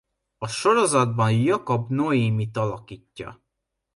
[0.37, 3.41] A sorozatban Jakab Noémit alakítja.